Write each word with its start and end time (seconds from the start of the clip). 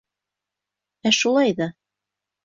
Ә 1.09 1.11
шулай 1.17 1.53
ҙа? 1.59 1.67